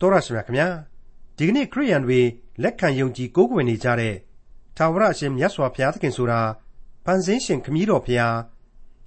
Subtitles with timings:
[0.00, 0.68] တော်ရရှိမြခင်ဗျာ
[1.36, 2.20] ဒီကနေ့ခရိယန်တွေ
[2.62, 4.14] လက်ခံယုံကြည်ကိုးကွယ်နေကြတဲ့
[4.76, 6.40] သာဝရအရှင်မြတ်စွာဘုရားသခင်ဆိုတာ
[7.04, 8.36] ဖန်ဆင်းရှင်ခမည်းတော်ဘုရား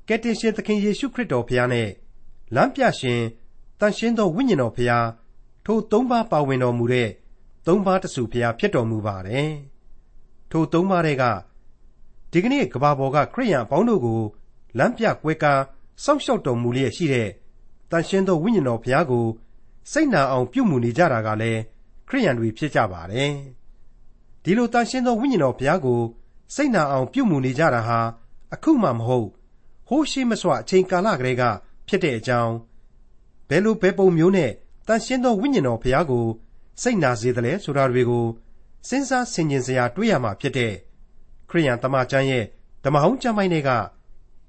[0.08, 1.90] ကယ်တင်ရှင်သခင်ယေရှုခရစ်တော်ဘုရားနဲ့
[2.56, 3.22] လမ်းပြရှင်
[3.80, 5.08] တန်ရှင်းသောဝိညာဉ်တော်ဘုရား
[5.66, 7.10] ထိုသုံးပါးပါဝင်တော်မူတဲ့
[7.68, 9.52] သုံးပါးတစုဘုရားဖြစ်တော်မူပါတယ်
[10.52, 11.24] ထိုသုံးပါးတွေက
[12.32, 14.22] ဒီကနေ့ကဘာပေါ်ကခရိယန်အပေါင်းတို့ကို
[14.78, 15.62] လမ်းပြကွဲကား
[16.04, 17.30] စောင့်ရှောက်တော်မူလျက်ရှိတဲ့
[17.92, 19.26] တန်ရှင်းသောဝိညာဉ်တော်ဘုရားကို
[19.92, 21.62] စိတ်နာအောင်ပြုမှုနေကြတာကလည်း
[22.08, 23.34] ခရိယန်တွေဖြစ်ကြပါတယ်။
[24.44, 26.02] ဒီလိုတန်ရှင်းသောဝိညာဉ်တော်ဘုရားကို
[26.56, 28.00] စိတ်နာအောင်ပြုမှုနေကြတာဟာ
[28.54, 29.28] အခုမှမဟုတ်
[29.88, 31.44] ဟိုးရှိမစွအချိန်ကာလကလေးက
[31.88, 32.54] ဖြစ်တဲ့အကြောင်း
[33.50, 34.52] ဘယ်လိုဘယ်ပုံမျိုးနဲ့
[34.88, 36.26] တန်ရှင်းသောဝိညာဉ်တော်ဘုရားကို
[36.82, 38.26] စိတ်နာစေတယ်လဲဆိုတာတွေကို
[38.88, 40.74] စဉ်းစားဆင်ခြင်စရာတွေးရမှာဖြစ်တဲ့
[41.50, 42.46] ခရိယန်တမန်ကျမ်းရဲ့
[42.84, 43.70] ဓမ္မဟောင်းကျမ်းပိုင်းတွေက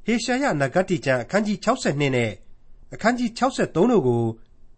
[0.06, 2.30] ဟေရှာယနဂတိကျမ်းအခန်းကြီး62နဲ့
[2.94, 4.22] အခန်းကြီး63တို့ကို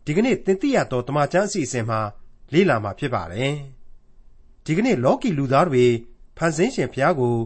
[0.05, 2.01] ဒီကနေ့သင်သိရသောတမန်ကျမ်းအစီအစဉ်မှာ
[2.53, 3.55] လေ့လာမှာဖြစ်ပါတယ်။
[4.65, 5.85] ဒီကနေ့လောကီလူသားတွေ
[6.37, 7.37] ဖန်ဆင်းရှင်ဘုရားကို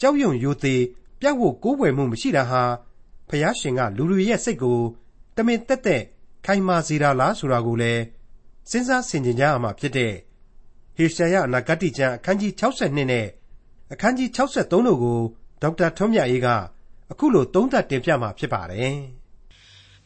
[0.00, 0.82] ကြောက်ရွံ့ယိုသေး
[1.20, 2.62] ပြတ်ဖို့ကိုးကွယ်မှုမရှိတာဟာ
[3.28, 4.80] ဘုရားရှင်ကလူတွေရဲ့စိတ်ကို
[5.36, 6.02] တမင်တက်တက်
[6.46, 8.02] ခိုင်မာစေတာလားဆိုတာကိုလည်း
[8.70, 10.12] စဉ်းစားဆင်ခြင်ကြရမှာဖြစ်တဲ့
[10.96, 13.26] ဟေရှာယအနာဂတိကျမ်းအခန်းကြီး62နဲ့
[13.92, 15.18] အခန်းကြီး63တို့ကို
[15.62, 16.48] ဒေါက်တာထွန်းမြတ်အေးက
[17.10, 18.96] အခုလိုသုံးသပ်တင်ပြမှာဖြစ်ပါတယ်။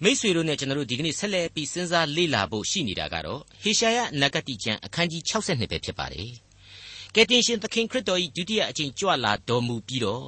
[0.02, 6.30] မိษွေတို့နဲ့ကျွန်တော်တို့ဒီကနေ့ဆက်လက်ပြီးစဉ်းစားလေ့လာဖို့ရှိနေတာကတော့ဟေရှာယနဂတိကျမ်းအခန်းကြီး62ပဲဖြစ်ပါတယ်။
[7.14, 10.26] ကယ်တင်ရှင်သခင်ခရစ်တော်၏ဒုတိယအကြိမ်ကြွလာတော်မူပြီးတော့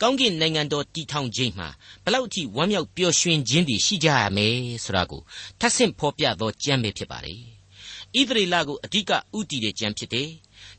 [0.00, 1.68] ကောင်းကင်နိုင်ငံတော်တည်ထောင်ခြင်းမှာ
[2.04, 5.22] ဘလောက်အထိဝမ်းမြောက်ပျော်ရွှင်ခြင်းတွေရှိကြရမယ်ဆိုတာကို
[5.60, 7.40] ထပ်ဆင့်ဖော်ပြသောကျမ်းပဲဖြစ်ပါတယ်။
[8.18, 10.28] ဣသရေလကိုအဓိကဥတည်တဲ့ကျမ်းဖြစ်တယ်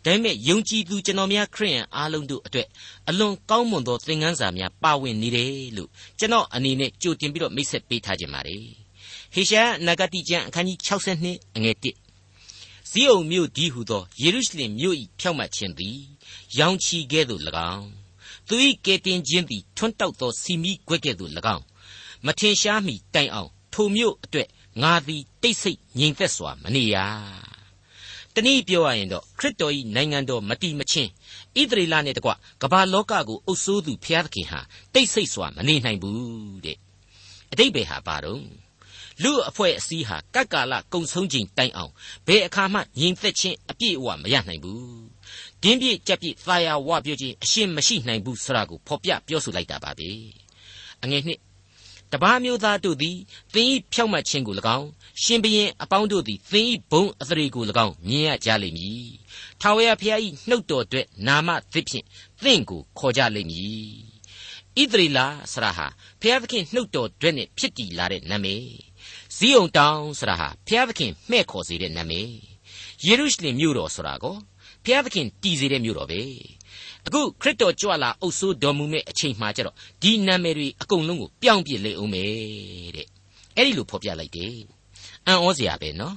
[0.05, 2.67] ဒါပေမဲ့ယုံကြည်သူကျွန်တော်များခရိယန်အားလုံးတို့အတွက်
[3.09, 8.65] အလွန်ကောင်းမွန်သောသင်ခန်းစာများပါဝင်နေတယ်လို့ကျွန်တော်အနေနဲ့ကြိုတင်ပြီးတော့မိတ်ဆက်ပေးထားခြင်းပါတယ်။
[9.33, 11.85] ဟေရှာနဂတိကျမ်းအခန်းကြီး62အငယ်1
[12.91, 15.97] ဇီးအုံမြို့ဒီဟုသောယေရုရှလင်မြို့၏ဖြောက်မှတ်ခြင်းသည်
[16.57, 17.41] ရောင်ချီကဲ့သို့၎
[17.73, 17.87] င်း
[18.47, 21.63] သူ၏ကဲတင်ခြင်းသည်ထွန်းတောက်သောစီမီခွက်ကဲ့သို့၎င်း
[22.25, 24.47] မထင်ရှားမီတိုင်အောင်ထိုမြို့အတွက်
[24.81, 26.97] ငါသည်တိတ်ဆိတ်ငြိမ်သက်စွာမနေရ
[28.35, 31.09] တနည်းပြောရရင်တော့ခရစ်တော်၏နိုင်ငံတော်မတီမချင်း
[31.59, 32.31] ဣသရေလနဲ့တကွ
[32.61, 34.59] ကမ္ဘာလောကကိုအုပ်စိုးသူဘုရားသခင်ဟာ
[34.93, 36.77] တိတ်ဆိတ်စွာမနေနိုင်ဘူးတဲ့
[37.51, 38.41] အတိတ်ပဲဟာပါတော့
[39.23, 41.91] လူအဖွဲ့အစည်းဟာကပ်ကာလကုံဆုံးချိန်တိုင်အောင်
[42.27, 45.11] ဘယ်အခါမှငြိမ်သက်ခြင်းအပြည့်အဝမရနိုင်ဘူး
[45.63, 50.09] ဒင်းပြည့်ကြက်ပြည့်သာယာဝပြောခြင်းအရှင်းမရှိနိုင်ဘူးဆိုတာကိုဖော်ပြပြောဆိုလိုက်တာပါပဲ
[51.03, 51.39] အငယ်နှစ်
[52.13, 53.17] တပါးမျိုးသားတို့သည်
[53.53, 54.89] သင်၏ဖြောက်မှတ်ခြင်းကို၎င်း
[55.23, 59.07] ရှင်ဘရင်အပေါင်းတို့သည်သင်၏ဘုံအသရေကို၎င်းမြင်ရကြလိမ့်မည်။
[59.61, 62.05] ထာဝရဘုရား၏နှုတ်တော်အတွက်နာမသစ်ဖြင့်
[62.43, 63.89] သင်ကိုခေါ်ကြလိမ့်မည်။
[64.81, 65.19] ဣသရေလ
[65.51, 65.87] ဆရာဟာ
[66.21, 68.65] ဘုရားသခင်နှုတ်တော်အတွက်နဲ့ဖြစ်တည်လာတဲ့နာမည်။
[69.35, 72.31] ဇီးုံတောင်ဆရာဟာဘုရားသခင်မှဲ့ခေါ်စေတဲ့နာမည်။
[73.05, 74.35] ယေရုရှလင်မြို့တော်ဆိုတာကို
[74.83, 76.21] ဘုရားသခင်တည်စေတဲ့မြို့တော်ပဲ။
[77.07, 83.07] အခုခရစ်တော်ကြွလာအုပ်ဆိုးတော်မူမဲ့အချိန်မှကျတော့ဒီနာမည်တွေအကုန်လုံးကိုပြောင်းပြစ်လေအောင်မယ်တဲ့
[83.55, 84.55] အဲ့ဒီလိုဖော်ပြလိုက်တယ်
[85.27, 86.15] အံ့ဩစရာပဲနော်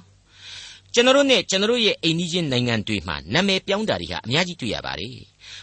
[0.95, 5.19] ကျွန်တော်တို့နဲ့ကျွန်တော်တို့ရဲ့အိမ်နီးချင်းနိုင်ငံတွေမှာနာမည်ပြောင်းတာတွေဟာအများကြီးတွေ့ရပါတယ်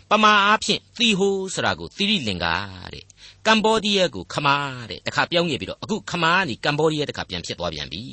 [0.09, 2.53] ပမာအားဖြင့်သီဟိုဆိုတာကိုသီရိလင်္ကာ
[2.93, 3.05] တဲ့
[3.47, 4.55] ကမ္ဘောဒီးယားကိုခမာ
[4.89, 8.03] တဲ့တခါပြောင်းခဲ့ပြီးတော့အခုခမာကနေကမ္ဘောဒီးယားတခါပြန်ဖြစ်သွားပြန်ပြီ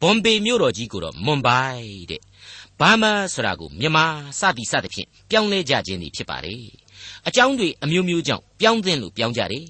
[0.00, 2.22] ဘွန်ဘေမြို့တော်ကြီးကိုတော့မွန်ဘိုင်တဲ့
[2.80, 4.04] ဘာမာဆိုတာကိုမြန်မာ
[4.38, 6.62] စသည်စသဖြင့်ပြောင်းလဲကြခြင်းတွေဖြစ်ပါတယ်
[7.26, 9.64] အကြောင်းတွေအမျိုးမျိုးကြောင့်ပြောင်းသင့်လို့ပြောင်းကြတယ်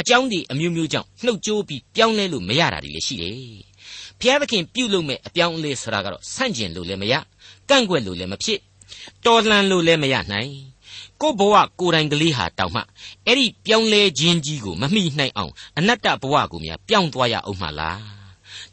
[0.00, 3.36] အကြောင်းတွေအမျိုးမျိုးကြောင့်နှုတ်ကြိုးပြီးပြောင်းလဲလို့မရတာတွေလည်းရှိတယ်
[4.20, 7.14] ဖျားသခင်ပြုတ်လို့မဲ့အပြောင်းအလဲဆိုတာကတော့ဆန့်ကျင်လို့လည်းမရ
[7.68, 8.58] ကန့်ကွက်လို့လည်းမဖြစ်
[9.26, 10.52] တော်လှန်လို့လည်းမရနိုင်
[11.20, 12.82] ကိုဘဝကိုယ်တိုင်ကလေးဟာတောင်မှ
[13.26, 18.19] အဲ့ဒီပြောင်းလဲခြင်းကြီးကိုမမိနိုင်အောင်အနတ္တဘဝကိုများပြောင်းသွားရအောင်မှလား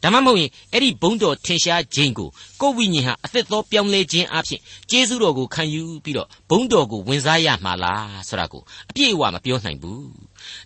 [0.02, 2.28] ဒါမှမဟုတ်ရင်အဲ့ဒီဘုံတော်ထင်ရှားခြင်းကို
[2.60, 4.60] ကိုယ်ဝိညာဉ်ဟာအသက်သောပြောင်းလဲခြင်းအဖြစ်
[4.90, 10.08] ကျေးဇူးတော်ကိုခံယူပြီးတော့ဘုံတော်ကိုဝင်စားရမှာလားဆိုတာကိုအပြည့်အဝမပြောနိုင်ဘူး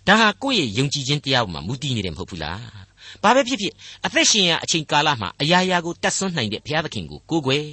[0.06, 3.74] ဒါဟာကိုယ့်ရဲ့ယုံကြည်ခြင်းတရားပေါ်မှာမူတည်နေတယ်မဟုတ်ဘူးလားဘာပဲဖြစ်ဖြစ်
[4.06, 7.66] အသက်ရှင်ရာအချိန်ကာလမှာအရာရာကိုတတ်ဆွမ်းနိုင်တဲ့ဘုရားသခင်ကိုကိုးကွယ်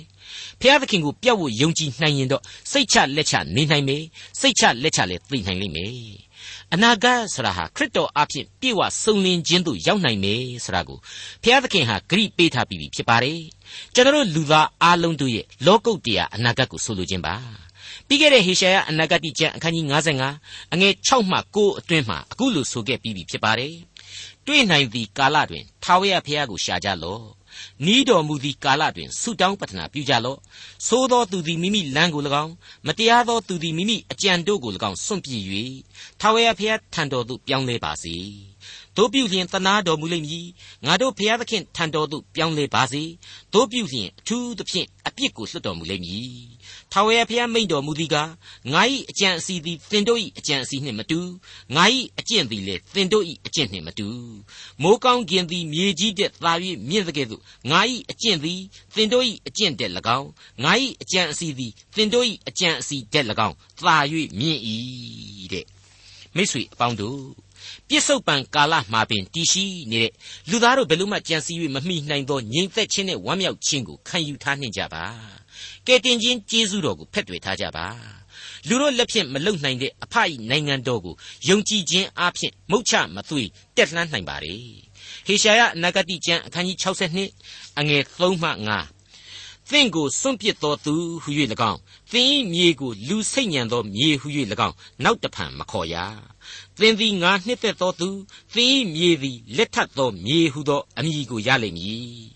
[0.59, 4.03] ဘုရားသခင်ကိုပြတ်ဝယုံကြည်နိုင်ရင်တော့စိတ်ချလက်ချနေနိုင်မယ်
[4.39, 6.28] စိတ်ချလက်ချလည်းသိနိုင်လိမ့်မယ်
[6.73, 10.99] အနာဂတ်ဆိုတာဟာခရစ်တော်အဖြစ်ပြေဝစုံလင်ခြင်းသို့ရောက်နိုင်မယ်ဆိုတာကို
[11.43, 13.39] ဘုရားသခင်ဟာဂရိပေးထားပြီးဖြစ်ပါတယ်
[13.93, 17.35] ကျွန်တော်လူသားအားလုံးတို့ရဲ့လောကုတ်တရားအနာဂတ်ကိုဆိုလိုခြင်းပါ
[18.07, 19.85] ပြီးခဲ့တဲ့ဟေရှာယအနာဂတ်ကျမ်းအခန်းကြီး
[20.29, 23.73] 55အငယ်6မှ9အတွင်းမှာအခုလိုဆိုခဲ့ပြီးပြီဖြစ်ပါတယ်
[24.47, 27.38] တွေ့နိုင်သည့်ကာလတွင်ထာဝရဘုရားကိုရှာကြလော့
[27.85, 30.39] နီးတော်မူသည့်ကာလတွင်ဆုတောင်းပတနာပြုကြလော့
[30.87, 32.53] သို့သောသူသည်မိမိလမ်းကို၎င်း
[32.87, 35.41] မတရားသောသူသည်မိမိအကြံတို့ကို၎င်းစွန့်ပြေး၍
[36.19, 38.15] ထာဝရဘုရားထံတော်သို့ပြောင်းလဲပါစေ
[38.97, 40.47] တို့ပြုလျင်တနာတော်မူလိမ့်မည်
[40.85, 43.03] ငါတို့ဖျားသခင်ထံတော်သို့ပြောင်းလဲပါစေ
[43.53, 46.31] တို့ပြုလျင်အထူးသဖြင့်အ ပြစ်ကိုလွတ်တော်မူလိမ့်မည်
[46.91, 48.29] ထာဝရဘုရားမိန့်တော်မူသည်ကား
[48.73, 51.19] ငါ၏အကြံအစီသည်သင်တို့၏အကြံအစီနှင့်မတူ
[51.75, 51.85] ငါ၏
[52.19, 54.07] အကျင့်သည်လည်းသင်တို့၏အကျင့်နှင့်မတူ
[54.81, 56.53] မိုးကောင်းကင်သည်မြေကြီးတက်သာ၍
[56.89, 57.79] မြင့်သကဲ့သို့ငါ၏
[58.11, 58.61] အကျင့်သည်
[58.95, 60.29] သင်တို့၏အကျင့်တက်၎င်း
[60.63, 63.97] ငါ၏အကြံအစီသည်သင်တို့၏အကြံအစီတက်၎င်းသာ၍
[64.39, 64.59] မြင့်၏
[65.53, 65.65] တဲ့
[66.35, 67.19] မိတ်ဆွေအပေါင်းတို့
[67.89, 70.11] ပြစ္ဆုတ်ပံကာလမှာပင်တည်ရှိနေတဲ့
[70.49, 75.05] လူသားတို့ဘယ်လို့မှကြံစည်၍မမိနိုင်သောငြိမ်သက်ခြင်းနဲ့ဝမ်းမြောက်ခြင်းကိုခံယူထားနှင့်ကြပါ
[75.87, 77.87] ကဲတင်ချင်းကျေးဇူးတော်ကိုဖက်တွေထားကြပါ
[78.67, 81.15] လူတို့လက်ဖြင့်မလုံနိုင်တဲ့အဖအီနိုင်ငံတော်ကို
[81.49, 83.43] ယုံကြည်ခြင်းအပြင်မုတ်ချမသွေ
[83.75, 84.55] တက်လှမ်းနိုင်ပါ रे
[85.27, 88.98] ဟေရှာယအနာဂတိကျမ်းအခန်းကြီး62အငယ်3မှ5
[89.71, 90.93] သင်ကိုစွန့်ပစ်တော်သူ
[91.23, 91.29] ဟု၍၎
[91.71, 91.79] င်း
[92.11, 94.27] သင်၏မြေကိုလူစိတ်ညံသောမြေဟု၍၎
[94.67, 95.95] င်းနောက်တဖန်မခေါ်ရ
[96.79, 98.09] သင်သည်ငါနှစ်သက်သောသူ
[98.53, 102.29] သင်၏မြေသည်လက်ထပ်သောမြေဟုသောအမည်ကိုရလိမ့်မည်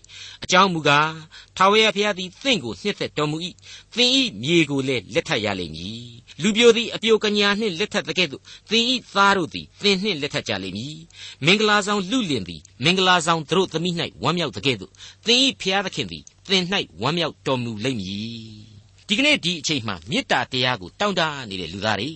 [0.44, 1.12] အကြောင်းမူကား
[1.56, 3.36] ထာဝရဘုရားသည်သင်ကိုနှစ်သက်တော်မူ၏
[3.96, 4.10] သင်၏
[4.42, 6.06] မြေကိုလည်းလက်ထပ်ရလိမ့်မည်
[6.42, 8.84] လူပြိုသည်အပြိုကညာနှင့်လက်ထပ်တဲ့ကဲ့သို့သင်၏
[9.14, 10.96] သားတို့သည်သင်နှင့်လက်ထပ်ကြလိမ့်မည်
[11.44, 14.92] မင်္ဂလာဆောင်လူလင်သည်မင်္ဂလာဆောင်သူတို့သမီး၌ဝမ်းမြောက်တဲ့ကဲ့သို့
[15.26, 16.64] သင်၏ဖျားသခင်သည် သင်၌
[17.02, 18.64] ဝမ်းမြောက်တော်မူလိမ့်မည်
[19.08, 22.10] ဒီကနေ့ဒီအချိန်မှမေတ္တာတရားကိုတောင်းတနေတဲ့လူသားတွေ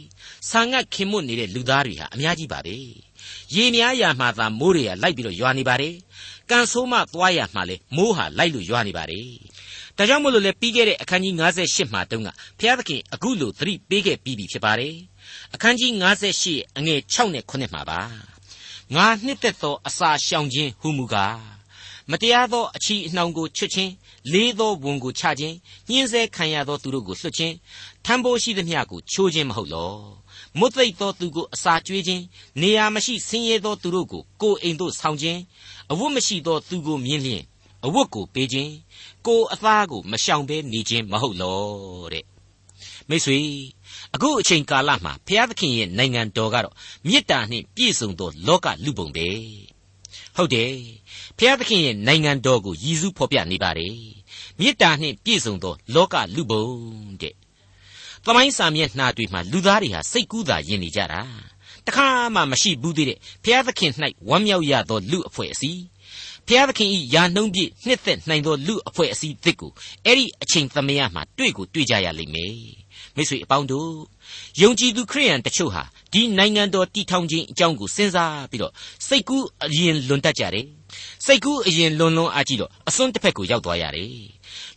[0.50, 2.76] ဆာငတ်ခင်မွတ်နေတဲ့လူသားတွေဟာအများကြီးပါပဲ
[3.54, 5.94] ရေများရာမှသာမိုးတွေကလိုက်ပြီးတော့ရွာနေပါတယ်
[6.50, 9.28] ကန်ဆိုးမှသွားရမှလဲမိုးဟာလိုက်လို့ရွာနေပါတယ်
[9.96, 11.34] ဒါကြောင့်မို့လို့လေပြီးခဲ့တဲ့အခန်းကြီး
[11.64, 12.28] 58မှာတုန်းက
[12.58, 14.94] ဘုရားသခင်အခုလိုသတိပေးခဲ့ပြီးပြီဖြစ်ပါတယ်
[15.54, 15.90] အခန်းကြီး
[16.36, 18.00] 58အငယ်6နဲ့9မှာပါ
[18.94, 21.57] ငါနှစ်သက်သောအစာရှောင်ခြင်းဟူမူကား
[22.10, 23.92] မတရားသောအချီအနှောင်ကိုချွတ်ခြင်း
[24.32, 25.56] လေးသောဝန်ကိုချခြင်း
[25.88, 27.54] ညှင်းဆဲခံရသောသူတို့ကိုလွှတ်ခြင်း
[28.04, 29.92] ထမ်းဖို့ရှိသမျှကိုချိုးခြင်းမဟုတ်လော
[30.58, 32.22] မွတ်သိပ်သောသူကိုအစာကျွေးခြင်း
[32.60, 35.40] နေရာမရှိဆင်းရဲသောသူတို့ကိုကိုယ်အိမ်သို့ဆောင်ခြင်း
[35.90, 37.42] အဝတ်မရှိသောသူကိုမြင်လျင်
[37.86, 38.72] အဝတ်ကိုပေးခြင်း
[39.26, 41.58] ကိုယ်အသားကိုမရှောင်ဘဲနေခြင်းမဟုတ်လော
[42.12, 42.24] တဲ့
[43.08, 43.38] မိတ်ဆွေ
[44.14, 46.74] အခုအချိန်ကာလမှာဘုရားသခင်ရဲ့နိုင်ငံတော်ကတော့
[47.06, 49.28] မေတ္တာနှင့်ပြည့်စုံသောလောကလူပုံပဲ
[50.36, 50.72] ဟုတ်တယ်
[51.38, 53.94] ဖျားသခင်ရဲ့နိုင်ငံတော်ကိုရည်စူးဖော်ပြနေပါတယ်
[54.58, 56.64] မေတ္တာနှင့်ပြည့်စုံသော လောကလူပုံ
[57.20, 57.34] တဲ့
[58.24, 61.20] သမိုင်းစာမျက်နှာတွေမှာလူသားတွေဟာစိတ်ကူးသာယဉ်နေကြတာ
[61.86, 63.92] တခါမှမရှိဘူးသေးတဲ့ဖျားသခင်၌
[64.28, 65.82] ဝမ်းမြောက်ရသောလူအဖွဲ့အစည်း
[66.46, 69.72] ဖျားသခင်ဤယာနှုံးပြည့်နှစ်သက်နိုင်သောလူအဖွဲ့အစည်းသစ်ကို
[70.04, 72.54] အဲ့ဒီအချိန်သမယမှာတွေ့ကိုတွေ့ကြရလိမ့်မယ်
[73.16, 73.90] မိတ်ဆွေအပေါင်းတို့
[74.62, 75.82] ယုံကြည်သူခရိယန်တချို့ဟာ
[76.12, 78.72] ဒီနိုင်ငံတော်တည်ထောင်ခြင်းအကြောင်းကိုစဉ်းစားပြီးတော့
[79.06, 80.66] စိတ်ကူးအရင်လွန်တတ်ကြတယ်
[81.26, 84.12] စိတ်ကူးအရင်လွန်လွန်အားကြီးတော့အစွန်းတစ်ဖက်ကိုရောက်သွားရတယ်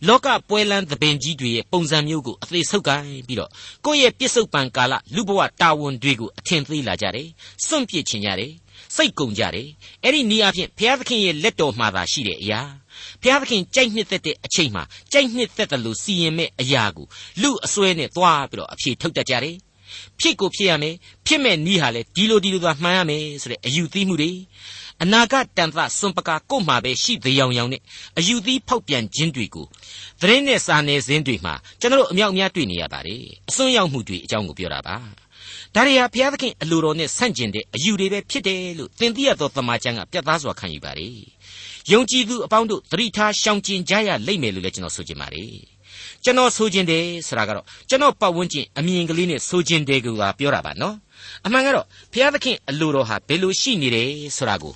[0.08, 3.50] လောကပွဲလန်းသပင်ကြီးတွေရဲ့ပုံစံမျိုးကိုအသေးဆုပ်ကိုင်းပြီးတော့
[3.86, 7.28] ကိုယ့်ရဲ့ပြစ္ဆုတ်ပံကာလလူဘဝတာဝန်တွေကိုအထင်သေးလာကြတယ်
[7.66, 8.52] စွန့်ပစ်ချင်ကြတယ်
[8.96, 9.68] စိတ်ကုန်ကြတယ်
[10.02, 12.60] အဲ့ဒီနည်းအားဖြင့်ဘုရားသခင်ရဲ့လက်တော်မှာသာရှိတဲ့အရာ
[13.22, 14.82] ဘုရားသခင်ကြိုက်နှစ်သက်တဲ့အချိန်မှာ
[15.12, 17.06] ကြိုက်နှစ်သက်တယ်လို့စီရင်မဲ့အရာကို
[17.42, 19.56] လူအစွဲနဲ့သွားပြီးတော့အဖြေထုတ်တတ်ကြတယ်
[20.20, 20.94] ဖြစ်ကိုဖြစ်ရမယ်
[21.26, 24.30] ဖြစ်မဲ့နီးဟာလေဒီလိုဒီလိုသာမှန်ရမယ်ဆိုတဲ့အယူသီးမှုတွေ
[25.02, 27.82] အနာဂတ်တန်သစွန်ပကာကို့မှာပဲရှိသေးအောင်ရောင်နဲ့
[28.18, 29.66] အယူသီးဖောက်ပြန်ခြင်းတွေကို
[30.20, 34.96] သတင်းနဲ့စာနယ်ဇင်းတွေမှာကျွန်တော်အမြောက်အများတွေ့နေရပါတယ်အစွန်းရောက်မှုတွေအကြောင်းကိုပြောတာပါ
[35.74, 41.16] ဒါရီဟာဘုရားသခင်အလိုတော်နဲ့ဆန့်ကျင်တဲ့အယူတွေပဲဖြစ်တယ်လို့သင်သိရသောသမာကျမ်းကပြတ်သားစွာခံယူပါတယ်
[41.92, 45.52] ယုံကြည်သူအပေါင်းတို့သတိထားရှောင်ကျဉ်ကြရလိမ့်မယ်လို့လည်းကျွန်တော်ဆိုချင်ပါတယ်
[46.24, 50.06] ကျွန်တော်ဆိုခြင်းတယ်ဆိုတာကတော့ကျွန်တော်ပတ်ဝန်းကျင်အမြင်ကလေးနဲ့ဆိုခြင်းတယ်က
[50.38, 50.94] ပြောတာပါနော်
[51.46, 54.74] အမှန်ကတော့ဘုရားသခင်အလိုတော်ဟာဘယ်လိုရှိနေတယ်ဆိုတာကို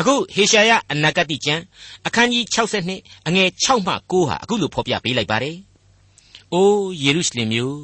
[0.00, 1.62] အခုဟေရှာယအနာဂတိကျမ်း
[2.06, 5.56] အခန်းကြီး62အငယ်6မှ9ဟာအခုလိုဖော်ပြပေးလိုက်ပါတယ်။
[6.52, 7.78] အိုးယေရုရှလင်မြို့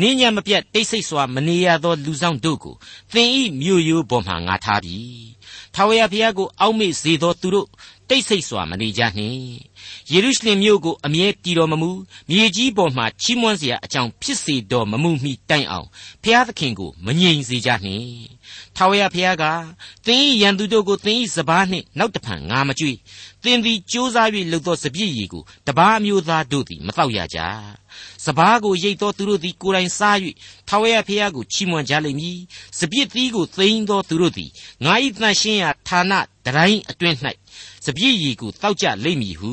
[0.00, 2.74] နင်းညမပြတ်တိတ်ဆိတ်စွာမနေရသောလူဆောင်တို့ကို
[3.12, 4.98] သင်ဤမြို့ရိုးပေါ်မှငါထားပြီ။
[5.74, 7.68] ထာဝရဘုရားကိုအောက်မေ့စေသောသူတို့
[8.08, 9.40] တိတ်ဆိတ်စွာမနေကြနှင့်
[10.12, 11.90] ယေရုရှလင်မြို့ကိုအမြဲတည်တော်မမူ
[12.30, 15.88] မြေကြီးပေါ်မှာချီးမွမ်းစရာအကြောင်းဖြစ်စေတော်မမူမီတိုင်အောင်
[16.22, 18.32] ဖျားသခင်ကိုမငြိမ်စေကြနှင့်
[18.76, 19.44] ထာဝရဘုရားက
[20.06, 22.92] သင်၏ရန်သူတို့ကိုသင်၏စပားနှင့်နောက်တဖန်ငါမကြွေ
[23.42, 27.38] သင်သည်ကြိုးစား၍လှုပ်သောစပြည့်ရည်ကိုတပားမျိုးသားတို့သည်မတော့ရကြ
[28.24, 30.16] စပားကိုရိတ်သောသူတို့သည်ကိုယ်တိုင်စား၍
[30.68, 32.38] ထာဝရဘုရားကိုချီးမွမ်းကြလိမ့်မည်
[32.78, 34.50] စပြည့်သီးကိုသိမ်းသောသူတို့သည်
[34.84, 36.12] ငါ၏တန်ရှင်းရာဌာန
[36.46, 37.16] တိုင်းအတွင်း၌
[37.86, 39.52] စပြည့်ရည်ကိုတောက်ကြလိမ့်မည်ဟု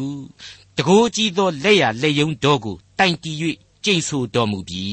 [0.77, 3.35] တကိုးကြီးသောလက်ရလက်ယုံတော်ကိုတိုင်တီး၍
[3.85, 4.85] ကျိန်ဆိုတော်မူပြီ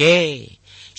[0.00, 0.16] ကဲ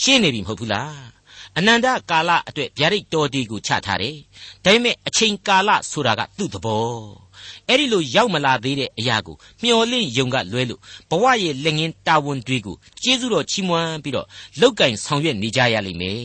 [0.01, 1.13] ရှင်းနေပြီမဟုတ်ဘူးလား
[1.57, 4.17] အနန္တကာလအတွက်ဗျာဒိတ်တော်ဒီကိုချထားတယ်
[4.63, 7.23] ဒါပေမဲ့အချိန်ကာလဆိုတာကသူ့သဘော
[7.69, 14.27] အဲ့ဒီလိုရောက်မလာသေးတဲ့အရာကိုမျှော်လင့်ယုံကလွဲလို့ဘဝရဲ့လက်ငင်းတာဝန်တွေကိုကျေးဇူးတော်ချီးမွမ်းပြီးတော့
[14.61, 16.23] လောက်ကင်ဆောင်ရွက်နေကြရလိမ့်မယ်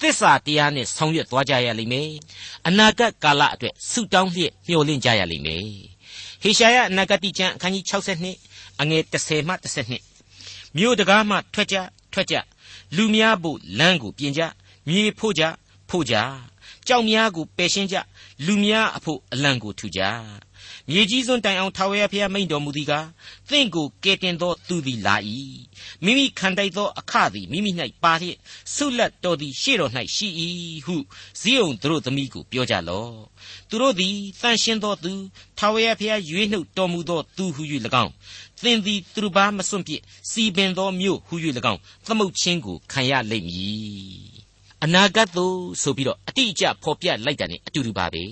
[0.00, 2.10] သစ္စာတရားနဲ့ဆောင်ရွက်သွားကြရလိမ့်မယ်
[2.66, 5.95] အနာဂတ်ကာလအတွက်ဆုတောင်းလျက်မျှော်လင့်ကြရလိမ့်မယ်
[6.42, 11.76] ဟေရှာယအနာဂတိကျမ်းအခန်းကြီး62အငယ်30မှ32မြို့တကားမှထွက်ကြ
[12.12, 12.36] ထွက်ကြ
[12.96, 14.42] လူများဖို့လမ်းကိုပြင်ကြ
[14.88, 15.44] မြေဖို့ကြ
[15.90, 16.14] ဖို့ကြ
[16.86, 17.96] ကြောက်များကိုပယ်ရှင်းကြ
[18.46, 20.00] လူများအဖို့အလံကိုထူကြ
[20.90, 23.06] မြေကြီးစွန်းတိုင်အောင်ထာဝရဘုရားမိန့်တော်မူသည်ကား
[23.50, 25.16] သင်ကိုကယ်တင်သောသူသည်လာ၏
[26.04, 27.70] မိမိခံတိုက်သောအခသည်မိမိ၌
[28.02, 28.38] ပါလျက်
[28.74, 30.28] ဆုလက်တော်သည်ရှေ့တော်၌ရှိ၏
[30.86, 30.96] ဟု
[31.40, 33.14] ဇိယုန်သူတို့သမီးကိုပြောကြလော့
[33.70, 35.12] သူတို့သည်တန်ရှင်းသောသူ
[35.58, 37.62] ထာဝရဘုရားရွေးနှုတ်တော်မူသောသူဟု၍၎
[38.04, 38.12] င်း
[38.62, 41.34] သင်သည်သူတို့ဘာမစွန့်ပြစ်စီပင်သောမြို့ဟု၍၎
[41.72, 44.36] င်းသမုတ်ချင်းကိုခံရလိမ့်မည်
[44.84, 48.24] အနာဂတ်သို့ဆိုပြီးတော့အတိအကျဖော်ပြလိုက်တာ ਨੇ အတူတူပါပဲ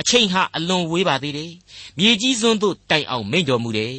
[0.00, 1.52] အချိန်ဟာအလွန်ဝေးပါသေးတယ်
[1.98, 3.94] မြေကြီးစွန်းသို့တိုင်အောင်မိန့်တော်မူတယ်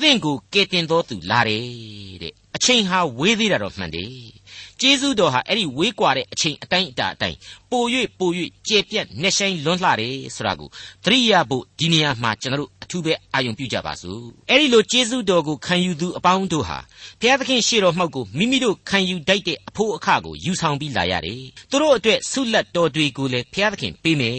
[0.00, 1.64] သင်ကိုကယ်တင်တော်သူလာတယ်
[2.22, 4.31] တဲ့အချိန်ဟာဝေးသေးတာတော့မှန်တယ်
[4.80, 7.36] ကျေးဇူးတော်ဟာအဲ့ဒီဝေးကွာတဲ့အချိန်အတိုင်းအတာအတိုင်း
[7.70, 7.84] ပို၍
[8.18, 8.30] ပို၍
[8.68, 10.68] ကျေပြတ်နှက်ဆိုင်လွန်းလှတယ်ဆိုတာကို
[11.04, 16.78] သတိရဖို့ဒီနေရာမှာကျွန်တော်တို့အထူးပဲအာရုံပြုကြပါစို့အဲ့ဒီလိုကျေးဇူးတော်ကိုခံယူသူအပေါင်းတို့ဟာ
[17.20, 24.36] ဘုရားသခင်ရှေ့တော်မှောက်ကိုမိမိတို့ခံယူတတ်တဲ့အဖို့အခကိုယူဆောင်ပြီးလာရတယ်သူတို့အတွက်ဆုလက်တော်တွေကိုလည်းဘုရားသခင်ပေးမယ်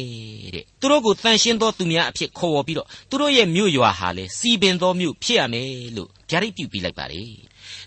[0.56, 7.30] တဲ့သူတို့ကိုတန်ရှင်းသောသူများအဖြစ်ခေါ်ဝေါ်ပြီးတော့သူတို့ရဲ့မြို့ရွာဟာလည်းစီပင်သောမြို့ဖြစ်ရမယ်လို့ဗျာဒိတ်ပြုပြီးလိုက်ပါတယ်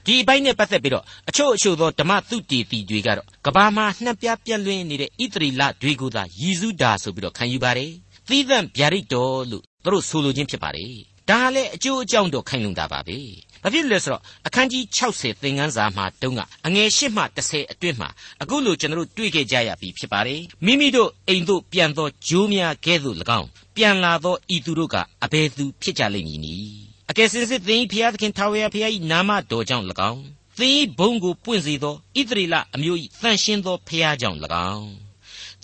[0.06, 7.92] ဒီအပိုင်းနဲ့ပတ်သက်ပြီးတော့အချို့အချို့သောဓမ္မသုတေသီတွေကတော့ကဘာမှာနှံ့ပြပြန့်လွင့်နေတဲ့ဣသရီလတွေကိုသာရည်စူးတာဆိုပြီးတော့ခံယူပါတယ်
[8.28, 10.92] သီးသန့်ဗျာဒိတ်တော်လို့သူတို့ဆိုလိုခြင်းဖြစ်ပါတယ်
[11.28, 13.18] ဒါဟာလည်းအကျိုးအကြောင်းတော့ခိုင်လုံတာပါပဲ
[13.62, 18.08] ဘာဖြစ်လဲဆိုတော့အခန်းကြီး60သင်ခန်းစာမှာတုန်းကအငယ်၈မှ30အတွင်းမှာ
[18.42, 30.22] အခုလိုကျွန်တော်တို့တွေ့ခဲ့ကြရပြီဖြစ်ပါတယ်မိမိတို့အိမ်တို့ပြန်သောဂျိုးများကဲ့သို့၎င်းပြန်လာသောဤသူတို့ကအဘယ်သူဖြစ်ကြလိမ့်မည်နည်း အကယ်စင်စစ်သင်၏ဖျားသခင်ထာဝရဖျား၏နာမတော်ကြောင့်၎င်း
[30.58, 34.38] သင်၏ဘုံကိုပွင့်စေသောဣသရေလအမျိုး၏တန်ရှင်းသောဖျားကြောင့်၎
[34.74, 34.90] င်း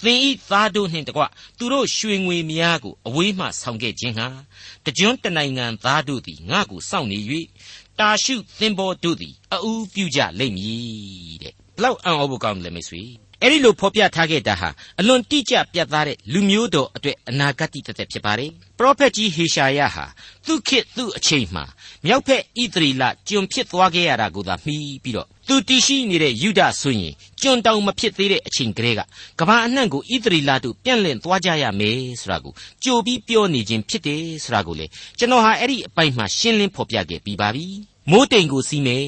[0.03, 1.23] သင်ဤသားတို့နှင့်တကွ
[1.59, 4.29] သူတို့ရွှေငွေများကိုအဝေးမှဆောင်ခဲ့ခြင်းဟာ
[4.85, 7.19] တကြွတနိုင်ငံသားတို့သည်ငါ့ကိုစောင့်နေ၍
[7.99, 9.35] တာရှုသင်္ဘောတို့သည်
[9.65, 13.03] အူးပြုကြလိမ့်မည်တဲ့ဘလောက်အံ့ဩဖို့ကောင်းတယ်မိတ်ဆွေ
[13.43, 14.69] အဲ့ဒီလိုဖော်ပြထားခဲ့တာဟာ
[15.01, 20.07] အလွန်တိကျပြတ်သားတဲ့လူမျိုးတော်အတွက်အနာဂတ်တသက်ဖြစ်ပါတယ်ပရောဖက်ကြီးဟေရှာယဟာ
[20.47, 21.65] သူခေတ်သူ့အချိန်မှာ
[22.07, 29.01] မြောက်ဖက်ဣသရီလကျွန်ဖြစ်သွားခဲ့ရတာကိုသာမှီးပြီးတော့သူတည်ရှိနေတဲ့ယူဒဆိုရင်ကျွန်တောင်မဖြစ်သေးတဲ့အချိန်ကလေးက
[29.39, 32.53] ကဘာအနှံ့ကိုဣသရီလတို့ပြန့်လင့်သွားကြရမယ်ဆိုတာကို
[32.85, 34.87] ကြိုပြီးပြောနေခြင်းဖြစ်တယ်ဆိုတာကိုလေ
[35.19, 39.07] ကျွန်တော်ဟာအဲ့ဒီအပိုင်းမှာရှင်းလင်းဖော်ပြခဲ့ပြီးပါပြီ မိုးတိမ်ကိုစီးမယ်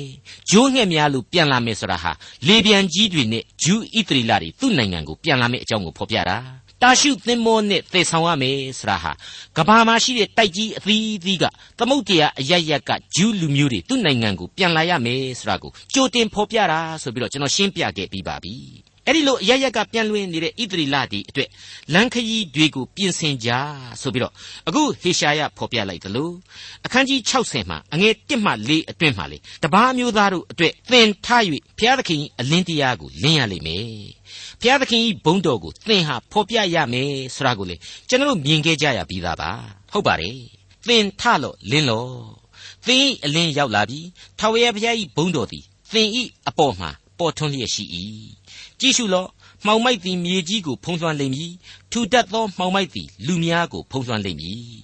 [0.51, 2.13] ဂျိုးငှက်များလို့ပြန်လာမယ်ဆိုတာဟာ
[2.47, 6.37] လေပြန်ကြီးတွေနဲ့ဂျူးဣသရီလတွေသူ့နိုင်ငံကိုပြန်လာမယ့်အကြောင်းကိုဖော်ပြတာ
[6.83, 9.13] တာရှုသင်္ဘောနဲ့သေဆောင်ရမယ်ဆိုတာဟာ
[9.57, 11.45] ကဘာမှာရှိတဲ့တိုက်ကြီးအသီးသီးက
[11.79, 18.55] သမုတ်တရားအရရက်ကဂျူးလူမျိုးတွေသူ့နိုင်ငံကိုပြန်လာရမယ်ဆိုတာကိုကြိုတင်ဖော်ပြတာဆိုပြီးတော့ကျွန်တော်ရှင်းပြခဲ့ပြီးပါပြီ
[19.07, 21.49] အဲ့ဒီလိုအရရက်ကပြန်လွင်နေတဲ့ဣသရီလဒီအတွက်
[21.95, 23.51] လမ်းခရီးတွေကိုပြင်ဆင်ကြ
[24.01, 24.33] ဆိုပြီးတော့
[24.69, 26.31] အခုဟေရှာယဖော်ပြလိုက်သလို
[26.87, 31.43] အခန်းကြီး60မှာအငယ်1မှ4အတွင်းမှာလေတပားမျိုးသားတို့အတွက်သင်ထား၍
[31.79, 33.89] ဘုရားသခင်အလင်းတရားကိုလင်းရလိမ့်မယ်
[34.61, 37.77] ဘုရားသခင်ဤဘုန်းတော်ကိုသင်ဟာဖော်ပြရမယ်ဆိုတာကိုလေ
[38.09, 39.51] ကျွန်တော်မြင်ခဲ့ကြရပြီးသားပါ
[39.93, 40.39] ဟုတ်ပါတယ်
[40.89, 42.13] သင်ထလို့လင်းလို့
[42.87, 44.01] သင်ဤအလင်းရောက်လာပြီ
[44.39, 46.91] ထာဝရဘုရားဤဘုန်းတော်သည်သင်ဤအပေါ်မှာ
[47.25, 47.85] ပေါ်ထွန်းလျက်ရှိ၏
[48.81, 49.28] ကြည့်ရှုလော့
[49.66, 51.52] မှောင်မိုက်သည်မြေကြီးကိုဖုံးလွှမ်းလိမ့်မည်
[51.93, 54.75] ထူတတ်သောမှောင်မိုက်သည်လူများကိုဖုံးလွှမ်းလိမ့်မည်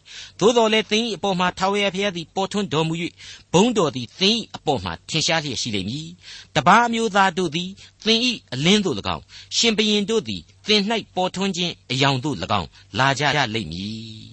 [0.40, 2.94] သို့တော်လည်းသင်၏အပေါ်မှာထာဝရဘုရားသည်ပေါ်ထွန်းတော်မူ၍
[3.52, 6.09] ဘုန်းတော်သည်သင်၏အပေါ်မှာထင်ရှားလျက်ရှိလိမ့်မည်
[6.56, 7.70] တပါးမျိုးသားတို့သည်
[8.06, 8.20] သင်၏
[8.54, 9.23] အလင်းသို့၎င်း
[9.56, 10.82] ရှင်ဘရင်တို့သည်သင်၌
[11.16, 12.68] ပေါ်ထွန်းခြင်းအယောင်သို့၎င်း
[12.99, 14.30] လာကြလိမ့်မည်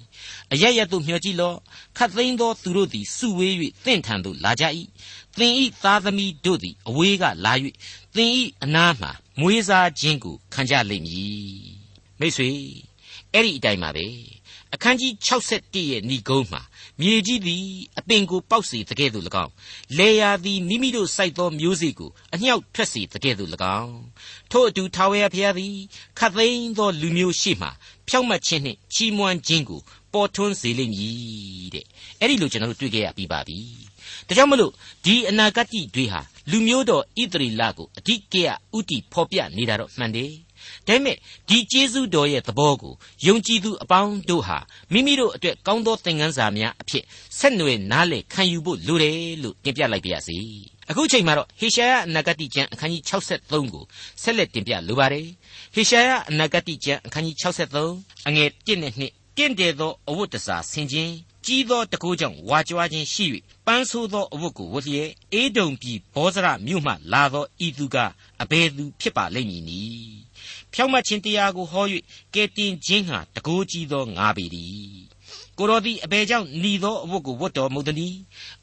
[0.54, 1.58] အရရသို့မျှော်ကြည့်လော့
[1.98, 3.54] ခတ်သိမ်းသောသူတို့သည်စုဝေး၍
[3.86, 4.64] တင့်ထံသို့လာကြ၏
[5.40, 7.54] သင်ဤသားသမီးတို့သည်အဝေးကလာ၍
[8.16, 9.08] သင်ဤအနားမှ
[9.40, 11.68] မွေးစားခြင်းကိုခံကြလိမ့်မည်
[12.20, 12.50] မိတ်ဆွေ
[13.34, 14.08] အဲ့ဒီအတိုင်းပါပဲ
[14.74, 16.62] အခန်းကြီး61ရဲ့ဏိဂုံးမှာ
[17.02, 17.66] မြေကြီးသည်
[18.00, 19.54] အပင်ကိုပေါက်စေတကဲ့သို့၎င်း
[19.98, 23.50] လေယာသည်မိမိတို့စိုက်သောမျိုးစေ့ကိုအညှောက်ထွက်စေတကဲ့သို့၎
[23.82, 23.98] င်း
[24.52, 25.76] ထို့အတူထာဝရဘုရားသည်
[26.20, 27.70] ခတ်သိမ်းသောလူမျိုးရှိမှ
[28.08, 29.82] ဖြောက်မှတ်ခြင်းနှင့်ချီးမွမ်းခြင်းကို
[30.14, 31.86] ပေါ်ထွန်းစေလိမ့်မည်တဲ့
[32.20, 33.60] အဲ့ဒီလိုကျွန်တော်တို့တွေ့ကြရပြီးပါပြီ
[34.28, 34.72] ဒါကြောင့်မလို့
[35.06, 36.22] ဒီအနာဂတ်တွေဟာ
[36.52, 38.48] လူမျိုးတော်ဣသရေလကိုအဓိကရ
[38.78, 40.32] ဥတီဖော်ပြနေတာတော့မှန်တယ်
[40.88, 41.18] ဒါပေမဲ့
[41.50, 42.94] ဒီကျေးဇူးတော်ရဲ့သဘောကို
[43.28, 44.58] ယုံကြည်သူအပေါင်းတို့ဟာ
[44.92, 47.04] မိမိတို့အတွက်ကောင်းသောသင်ခန်းစာများအဖြစ်
[47.40, 50.38] ဆက်နွယ်နားလည်ခံယူဖို့လိုတယ်လို့တင်ပြလိုက်ပါရစေ
[50.90, 53.84] အခုချိန်မှာတော့ဟေရှာယအနာဂတိကျမ်းအခန်းကြီး63ကို
[54.22, 55.28] ဆက်လက်တင်ပြလိုပါတယ်
[55.76, 61.14] ဟေရှာယအနာဂတိကျမ်းအခန်းကြီး63အငယ်1နဲ့2 တင့်တယ်သောအဝတ်တစားဆင်ခြင်း
[61.46, 63.26] ကြီးသောတကိုးကြောင့်ဝါကြွားခြင်းရှိ၍
[63.66, 67.98] ပန်းဆိုးသောအဝတ်ကိုဝတ်လျက်အေဒုံပြည်ဘောဇရမြို့မှလာသောဤသူက
[68.42, 70.18] အဘယ်သူဖြစ်ပါလိမ့်မည်နည်း
[70.74, 71.86] ဖြောင့်မတ်ခြင်းတရားကိုဟော၍
[72.34, 75.07] ကဲတင်ခြင်းဟာတကိုးကြီးသောငါပေသည်
[75.60, 78.18] ကိုတော်သည်အဘယ်ကြောင့်หนีသောအဝတ်ကိုဝတ်တော်မူသနည်း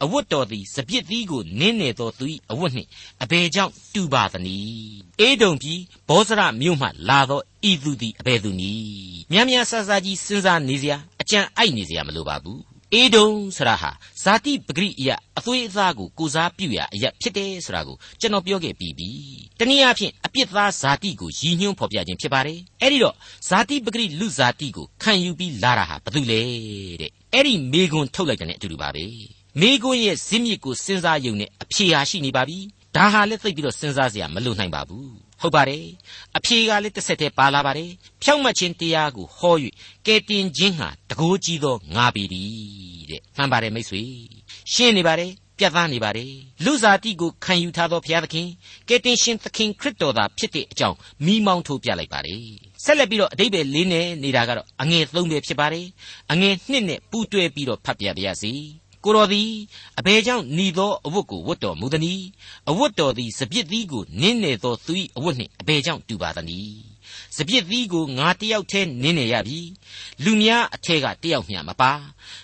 [0.05, 2.89] အဝတ်တော်သည်စပြစ်သီးကိုနင်းနေသောသူ၏အဝတ်နှင့်
[3.23, 13.91] အဘယ်ကြောင့်တူပါသနည်းအေဒုံပြည်ဘောဇရမြို့မှလာသောဤသူသည်အဘယ်သူနည်းများများဆဆကြီးစဉ်းစားနေစရာအကြံအိုက်နေစရာမလိုပါဘူး အေဒုံဆရာဟာ
[14.23, 19.11] ဇာတိပဂရိအယအသွေးအသားကိုကိုစားပြုရာအယဖြစ်တယ်ဆိုတာကိုကျွန်တော်ပြောခဲ့ပြီးပြီ
[19.59, 23.15] တနည်းအားဖြင့်အပြစ်သားဇာတိကိုရည်ညွှန်းဖော်ပြခြင်းဖြစ်ပါတယ်အဲ့ဒီတော့
[23.49, 26.41] ဇာတိပဂရိလူဇာတိကိုခံယူပြီးလာတာဟာဘာလို့လဲ
[27.01, 29.05] တဲ့အဲ့ဒီမေကွန်ထုတ်လိုက်တဲ့အတူတူပါပဲ
[29.61, 32.59] မေကွန်ရဲ့ဇင်းမြစ်ကိုစဉ်းစားယုံနဲ့အဖြေဟာရှိနေပါပြီ
[32.97, 35.85] ဒါဟာလည်းသိပြီးတော့စဉ်းစားစရာမလိုနိုင်ပါဘူး ဟုတ်ပါတယ်
[36.37, 37.91] အဖြေကလည်းတစ်ဆက်တည်းပါလာပါတယ်
[38.23, 39.57] ဖြောင့်မတ်ခြင်းတရားကိုဟော၍
[40.07, 44.03] ကဲတင်ခြင်းဟာတကိုးကြီးသောငါပေသည်တဲ့မှန်ပါတယ်မိတ်ဆွေ
[44.73, 46.33] ရှင်းနေပါတယ်ပြတ်သားနေပါတယ်
[46.65, 48.49] လူစားတိကိုခံယူထားသောဘုရားသခင်
[48.89, 52.43] ကယ်တင်ရှင်သခင်ခရစ်တော်သာဖြစ်တဲ့အကြောင်းမိမောင်းထိုးပြလိုက်ပါတယ်
[52.85, 55.87] ဆက်လက်ပြီးတော့အတိတ်ပဲလေးနဲ့နေတာကတော့အငယ်၃ပဲဖြစ်ပါတယ်
[56.33, 58.53] အငယ်၂နဲ့ပူးတွဲပြီးတော့ဖတ်ပြပါရစေ
[59.05, 59.51] ကိုတော်သည်
[59.99, 62.27] အဘယ်ကြောင့်หนีသောအဝတ်ကိုဝတ်တော်မူသနည်း
[62.71, 66.95] အဝတ်တော်သည်စပြစ်သီးကိုနင်းနေသောသူ၏အဝတ်နှင့်အဘယ်ကြောင့်တူပါသနည်း
[67.37, 69.61] စပြစ်သီးကိုငါတယောက်တည်းနင်းနေရပြီ
[70.25, 71.93] လူများအထက်ကတယောက်မျှမပါ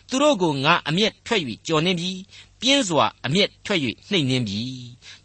[0.08, 2.12] သူတို့ကိုငါအမျက်ထွက်၍ကြော်နှင်းပြီ
[2.60, 4.62] ပြင်းစွာအမျက်ထွက်၍နှိမ်နှင်းပြီ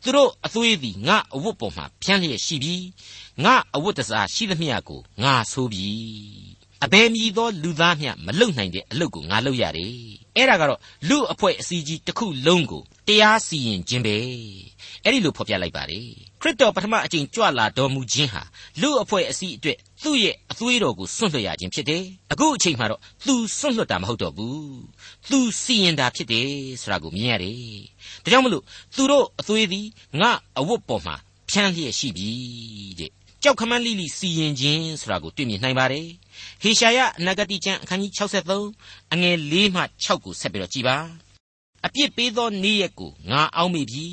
[0.04, 2.76] သူတို့အသွေးသည်ငါအဝတ်ပေါ်မှဖြန်းလျက်ရှိပြီ
[3.44, 5.90] ငါအဝတ်တစားရှိသမျှကိုငါဆိုးပြီ
[6.84, 14.16] အဘယ်မည်သောလူသားမျှမလုံနိုင်တဲ့အလုပ်ကိုငါလုပ်ရတယ် အဲ့ဒါကတော့လူအဖွဲ့အစည်းကြီးတစ်ခုလုံးကိုတရားစီရင်ခြင်းပဲ
[15.04, 16.08] အဲ့ဒီလိုဖော်ပြလိုက်ပါတယ်
[16.42, 18.44] ခရစ်တော်ပထမအကြိမ်ကြွလာတော်မူခြင်းဟာ
[18.82, 24.80] လူအဖွဲ့အစည်းအတွက်သူ့ရဲ့အသွေးတော်ကိုစွန့်လွှတ်ရခြင်းဖြစ်တယ်အခုအချိန်မှာတော့သူစွန့်လွှတ်တာမဟုတ်တော့ဘူး
[25.30, 26.50] သူစီရင်တာဖြစ်တယ်
[26.82, 27.60] ဆိုတာကိုမြင်ရတယ်
[28.24, 28.64] ဒါကြောင့်မလို့
[28.96, 29.88] သူတို့အသွေးသည်
[30.22, 31.16] ငါအဝတ်ပေါ်မှာ
[31.50, 32.30] ဖြန်းလျက်ရှိပြီ
[33.00, 33.12] တဲ့
[33.44, 36.08] ကြောက်ခမန်းလိလိစီရင်ခြင်းဆိုတာကိုတွေ့မြင်နိုင်ပါတယ်
[36.62, 40.98] ဟေရှာယအနာဂတိကျမ်းအခန်းကြီး63အငယ်၄မှ6ကိုဆက်ပြီးတော့ကြည်ပါ
[41.86, 44.06] အပြစ်ပေးသောနေ့ရက်ကိုငါအောက်မေ့ပြီ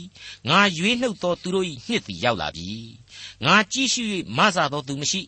[0.48, 2.70] ငါရွေးနှုတ်သောသူတို့၏နှစ်သည်ရောက်လာပြီ
[3.44, 4.02] ငါကြည့်ရှု၍
[4.36, 5.20] မဆာသောသူမရှိ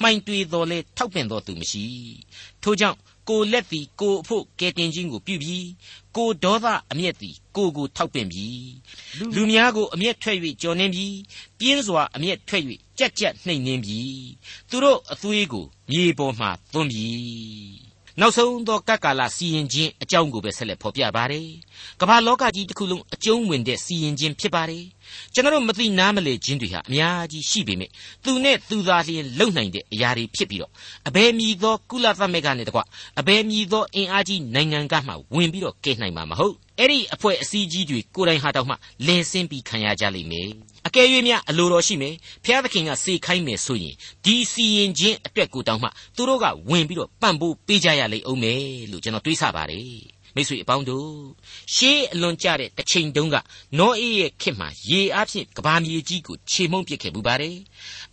[0.00, 1.84] မှိုင်တွေသောလဲထောက်ပင်သောသူမရှိ
[2.62, 5.68] ထို့ကြောင့်ကိုလက်သည်ကိုအဖို့ကဲတင်ခြင်းကိုပြုပြီး
[6.16, 8.70] ကိုဒေါသအမျက်သည်ကိုကိုထောက်ပင်ပြီး
[9.34, 11.16] လူများကိုအမျက်ထွက်၍ကြော်နှင်းပြီး
[11.58, 12.64] ပြင်းစွာအမျက်ထွက်၍
[13.00, 14.28] ကြက်ကြက်နှိမ်နှင်းပြီး
[14.70, 21.48] သူတို့အသွေးကိုမြေပေါ်မှသွန်းပြီးနောက်ဆုံးသောကပ်ကာလစီရင်ခြင်းအကြောင်းကိုပဲဆက်လက်ဖော်ပြပါတယ်။
[22.00, 24.84] ကမ္ဘာလောကကြီးတစ်ခုလုံးအကျုံးဝင်တဲ့စီရင်ခြင်းဖြစ်ပါတယ်။
[25.34, 27.90] ကျွန်တော်မသိနားမလည်ခြင်းတွေဟာအများကြီးရှိပေမဲ့
[28.24, 30.72] သူနဲ့သူသာလျှင်လုံနိုင်တဲ့အရာတွေဖြစ်ပြီးတော့
[31.08, 32.80] အဘယ်မည်သောကုလသမဂ္ဂနဲ့တကွ
[33.20, 38.74] အဘယ်မည်သောအင်အားကြီးနိုင်ငံကမှဝင်ပြီးတော့ကဲနိုင်မှာမဟုတ်။အဲ့ဒီအဖွဲ့အစည်းကြီးတွေကိုယ်တိုင်ဟာတောင်မှ
[39.06, 40.50] လည်ဆင်းပြီးခံရကြလိမ့်မယ်
[40.86, 42.14] အကယ်၍များအလိုတော်ရှိမယ်
[42.44, 51.10] ဖျားသခင်ကစေခိုင်းမယ်ဆိုရင်ဒီစီရင်ခြင်းအတွက်ကိုတောင်မှသူတို့ကဝင်ပြီးတော့ပံ့ပိုးပေးကြရလိမ့်အောင်မယ်လို့ကျွန်တော်တွေးဆပါတယ်မိတ်ဆွေအပေါင်းတို့
[51.74, 53.36] ရှေးအလွန်ကြတဲ့တစ်ချိန်တုန်းက
[53.78, 57.56] နောအေးရဲ့ခေတ်မှာရေအားဖြင့်ကဘာမြေကြီးကိုခြေမှုန့်ပစ်ခဲ့ပူပါတယ်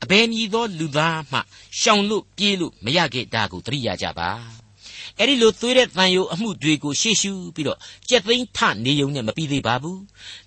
[0.03, 1.39] အဘယ်မည်သောလူသားမှ
[1.79, 4.29] ရှောင်လို့ပြေးလို့မရခဲ့တာကိုသတိရကြပါ
[5.19, 10.01] အဲ့ဒီလိုသွေးတဲ့တန်ယိုအမှုတွေကိုရှေ့ရှုပြီးတော့ကြက်သိန်းထနေုံနဲ့မပြီးသေးပါဘူး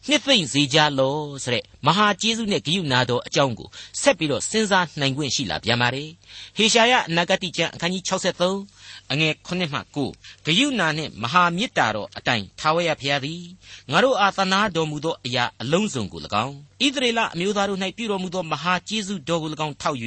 [0.09, 3.69] နှစ်သိမ့်စေကြလောဆိုတဲ့ မဟာကျေးဇူးနဲ့ဂရုဏာတော်အကြောင်းကို
[4.01, 6.09] ဆက်ပြီးတော့စဉ်းစားနိုင်ခွင့်ရှိလာပြန်ပါတယ်
[6.57, 13.43] ဟေရှာယအနာဂတိကျမ်းအခန်းကြီး63အငယ်9မှ9ဂယုဏနှင့်မဟာမေတ္တာတော်အတိုင်းထာဝရဘုရားသည်
[13.91, 19.99] ငါတို့အားသနာတော်မူသောအရာအလုံးစုံကို၎င်းဣသရေလအမျိုးသားတို့၌ပြုတော်မူသောမဟာကျေးဇူးတော်ကို၎င်းထောက်၍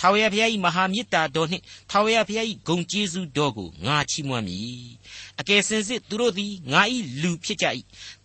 [0.00, 4.84] ထာဝရဘုရား၏မဟာမေတ္တာတော်နှင့်ထာဝရဘုရား၏ဂုဏ်ကျေးဇူးတော်ကိုငါချီးမွမ်းမည်
[5.40, 6.82] အကယ်စင်စစ်သူတို့သည်ငါ၏
[7.22, 7.66] လူဖြစ်ကြ၏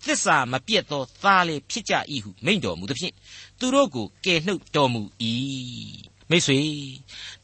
[0.05, 1.93] သစ္စာမပြတ်သောသားလေဖြစ်ကြ၏
[2.23, 3.13] ဟုမိန့်တော်မူသဖြင့်
[3.59, 5.01] သူတို့ကိုကယ်နှုတ်တော်မူ၏
[6.29, 6.59] မိတ်ဆွေ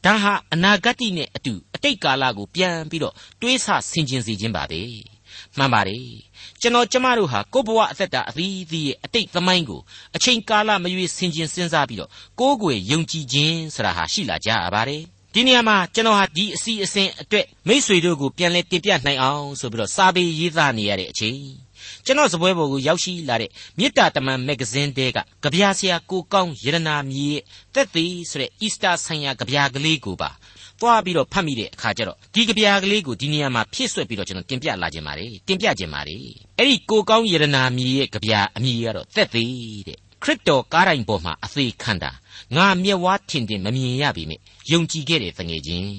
[0.04, 4.82] ဒါဟာအနာဂတ်နဲ့အတူအတိတ်ကာလကိုပြန်ပြီးတော့တွေးဆဆင်ခြင်စေခြင်းပါပဲ
[5.56, 6.06] မှန်ပါတယ်
[6.60, 9.80] ကျွန်တော်ကျမတို့ဟာကိုယ့်ဘဝအသက်တာအသီးသီးရဲ့အတိတ်သမိုင်းကို
[10.16, 15.02] အချိန်ကာလမရွေးဆင်ခြင်စဉ်းစားပြီးတော့ကိုးကွယ်ယုံကြည်ခြင်းဆိုတာဟာရှိလာကြရပါတယ်
[15.34, 21.40] ဒီနေရာမှာကျွန်တော်ဟာဒီအစီအစဉ်အတွက်မိษွေတို့ကိုပြန်လဲတင်ပြနိုင်အောင်ဆိုပြီးတော့စာပေရေးသားနေရတဲ့အချိန်
[22.04, 27.42] ကျွန်တော်စပွဲပေါ်ကိုရောက်ရှိလာတဲ့မေတ္တာတမန်မဂ္ဂဇင်းတဲကကြပြာဆရာကိုကောင်းရတနာမြေရဲ့
[27.74, 30.30] တက်သေးဆိုတဲ့ Easter ဆိုင်ရာကြပြာကလေးကိုပါ
[30.80, 36.20] သွားပြီးတော့ဖတ်မိတဲ့အခါကျတော့ဒီကြပြာကလေးကိုဒီနေရာမှာဖြည့်ဆွက်ပြီးတော့ကျွန်တော်တင်ပြလာခြင်းပါတယ်တင်ပြခြင်းပါတယ်
[36.58, 42.10] အဲ့ဒီကိုကောင်းရတနာမြေရဲ့ကြပြာအမည်ကတော့တက်သေးတဲ့ခရစ်တော်ကားတိုင်ပေါ်မှာအသေးခံတာ
[42.55, 44.39] ငါမျက်ဝါးထင်ထင်မမြင်ရပေမဲ့
[44.71, 45.91] ယုံကြည်ခဲ့တဲ့တငယ်ချင်း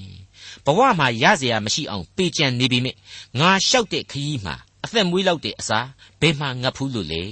[0.65, 2.91] ဘဝမှာရเสียမရှိအောင်ပေကြံနေပြီမြ
[3.39, 5.81] ငါလျှောက်တဲ့ခရီးမှာအသက်မွေးလောက်တဲ့အစာ
[6.21, 7.25] ဘယ်မှငတ်ဖူးလို့လေ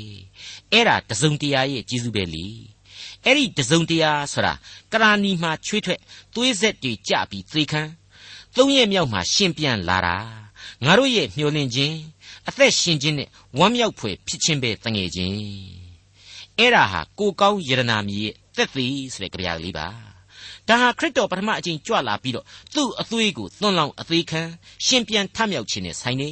[0.72, 2.46] အဲ့ဒါတစုံတရာရဲ့ကျေးဇူးပဲလေ
[3.24, 4.54] အဲ့ဒီတစုံတရာဆိုတာ
[4.92, 6.00] ကရာနီမှာချွေးထွက်
[6.34, 7.82] သွေးဆက်တွေကြပြီးသေခံ
[8.56, 10.16] သုံးရက်မြောက်မှာရှင်ပြန်လာတာ
[10.84, 11.96] ငါတို့ရဲ့မျှော်လင့်ခြင်း
[12.48, 15.36] အသက်ရှင်ခြင်းနဲ့ဝမ်းမြောက်ဖွယ်ဖြစ်ခြင်းပဲတငယ်ချင်း
[16.58, 19.87] အဲ့ဒါဟာကိုကောင်းယရနာမီရဲ့ သက်သေဆိုတဲ့ကြပြလေးပါ
[20.69, 24.41] ဒါဟာခရစ်တော်ပထမအချိန်ကြွလာပြီးတော့သူ့အသွေးကိုသွန်လောင်းအသေးခံ
[24.85, 26.29] ရှင်ပြန်ထမြောက်ခြင်းနဲ့ဆိုင်နေ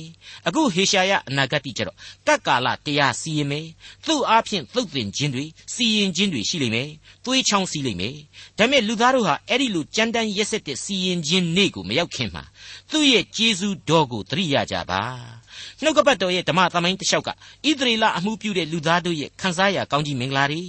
[0.48, 3.68] အခုဟေရှာယအနာဂတ်တိကျတော့ကတ်ကာလတရားစီရင်မယ်
[4.06, 6.90] သူ့အားဖြင့်သုတ်သင်ခြင်းတွေစီရင်ခြင်းတွေရှိလိမ့်မယ်
[7.26, 8.16] သွေးချောင်းစီးလိမ့်မယ်
[8.58, 12.44] ဒါပေမဲ့လူသားတို့ဟာအဲ့ဒီလိုကြမ်းတမ်းရက်စက်တဲ့စီရင်ခြင်းနေ့ကိုမရောက်ခင်မှာ
[12.92, 15.02] သူ့ရဲ့ကျေးဇူးတော်ကိုသတိရကြပါ
[15.84, 17.34] နှုတ်ကပတ်တော်ရဲ့ဓမ္မသမိုင်းတစ်လျှောက်ကဣ
[17.80, 20.64] သရေလအမှုပြုတဲ့လူသားတို့ရဲ့ခံစားရကောင်းကြီးမင်္ဂလာတွေ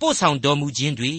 [0.00, 1.14] ပို့ဆောင်တော်မူခြင်းတွေ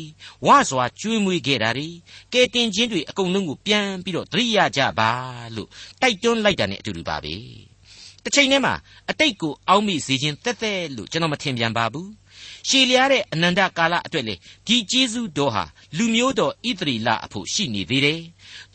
[0.46, 1.88] ဝါစွာကျွေးမွေးခဲ့တာတွေ
[2.34, 5.12] ကယ်တင်ခြင်းတွေအကုန်လုံးကိုပြန်ပြီးတော့သတိရကြပါ
[5.56, 5.70] လို့
[6.02, 7.73] တိုက်တွန်းလိုက်တာ ਨੇ အတူတူပါပဲ
[8.24, 8.74] တစ်ချိန်တည်းမှာ
[9.10, 12.10] အတိတ်ကိုအောက်မေ့စေခြင်းတက်တက်လို့ကျွန်တော်မထင်ပြန်ပါဘူး
[12.70, 14.36] ရှည်လျားတဲ့အနန္တကာလအတွက်လေ
[14.68, 15.64] ဒီကျေးဇူးတော်ဟာ
[15.98, 18.22] လူမျိုးတော်ဣသရေလအဖို့ရှိနေသေးတယ်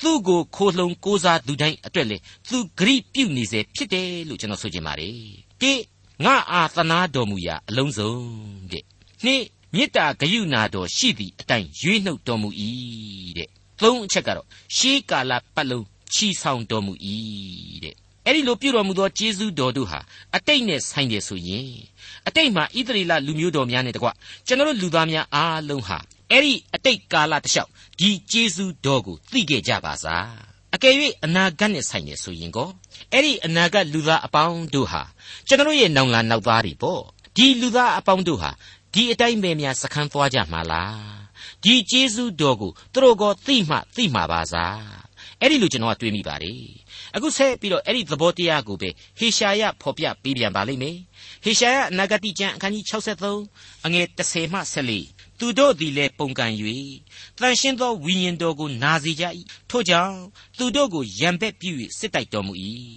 [0.01, 2.17] သူ့ကိုခိုလှုံကိုးစားသူတိုင်းအတွက်လေ
[2.49, 5.15] သူဂရိပြုနေစေဖြစ်တယ်လို့ကျွန်တော်ဆိုချင်ပါတယ်
[5.61, 5.73] တိ
[6.25, 8.13] ငါအာသနာတော်မူရာအလုံးစုံ
[8.73, 8.85] တဲ့
[9.25, 9.43] နှစ်
[9.75, 12.49] မေတ္တာဂယုဏတော်ရှိသည့်အတိုင်းရွေးနှုတ်တော်မူ၏
[13.39, 13.49] တဲ့
[13.81, 16.93] သုံးအချက်ကတော့ရှေးကာလပတ်လုံးချီဆောင်တော်မူ၏
[17.85, 17.97] တဲ့
[18.29, 20.01] အဲ့ဒီလိုပြုတော်မူသောကျေးဇူးတော်တို့ဟာ
[20.37, 21.71] အတိတ်နဲ့ဆိုင်တယ်ဆိုရင်
[22.29, 24.09] အတိတ်မှာဣသရေလလူမျိုးတော်များနဲ့တကွ
[24.47, 25.99] ကျွန်တော်တို့လူသားများအားလုံးဟာ
[26.31, 30.29] အဲ့ဒီအတိတ်ကာလတစ်လျှောက်ဒီကျေးဇူးတော်ကိုသိခဲ့ကြပါစား
[30.75, 32.69] အကယ်၍အနာဂတ်နဲ့ဆိုင်နေဆိုရင်ကော
[33.13, 35.03] အဲ့ဒီအနာဂတ်လူသားအပေါင်းတို့ဟာ
[35.47, 37.03] ကျွန်တော်ရဲ့နောင်လာနောက်သားတွေပေါ့
[37.37, 38.51] ဒီလူသားအပေါင်းတို့ဟာ
[38.95, 41.19] ဒီအတိုင်းပဲများစခန်းသွားကြမှာလား
[41.65, 45.08] ဒီကျေးဇူးတော်ကိုသူတို့ကောသိမှသိမှာပါစား
[45.41, 46.61] အဲ့ဒီလိုကျွန်တော်ကတွေးမိပါတယ်
[47.15, 50.97] အခုဆက်ပြီးတော့အဲ့ဒီသဘောတရားကိုပဲဟေရှာယဖော်ပြပေးပြန်ပါလိမ့်မယ်
[51.45, 54.61] ဟေရှာယအနာဂတိကျမ်းအခန်းကြီး63အငယ်30မှ
[54.95, 56.53] 14သူတို့သည်လည်းပုန်ကန်၍
[57.39, 59.25] တန်ရှင်းသောဝိညာဉ်တော်ကိုနာစီကြ၏
[59.71, 60.17] ထို့ကြောင့်
[60.59, 62.53] သူတို့ကိုရံပက်ပြု၍စစ်တိုက်တော်မူ၏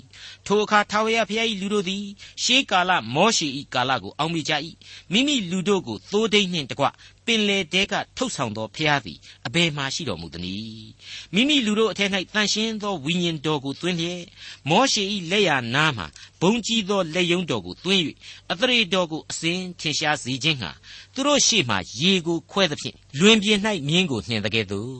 [0.45, 2.05] ထိုအခါထာဝရဘုရား၏လူတို့သည်
[2.43, 4.53] ရှေးကာလမောရှေ၏ကာလကိုအောက်မေ့ကြ၏
[5.11, 9.17] မိမိလူတို့ကိုသိုးဒိတ်နှင့်တကွပ င်လေတဲကထုတ်ဆောင်သောဘုရားသည်
[9.47, 10.91] အဘယ်မှရှိတော်မူသနည်း
[11.33, 14.21] မိမိလူတို့အထက်၌တန်ရှင်းသောဝိညာဉ်တော်ကိုသွင်းလျက်
[14.69, 16.05] မောရှေ၏လက်ရနားမှ
[16.41, 18.01] ဘုံကြီးသောလက်ယုံတော်ကိုသွင်း၍
[18.51, 20.71] အသရေတော်ကိုအစဉ်ထင်ရှားစေခြင်းဟာ
[21.13, 24.95] သူတို့ရှေ့မှရေကိုခွဲသဖြင့်လွင်ပြင်၌မြင်းကိုနှင်တဲ့ကဲ့သို့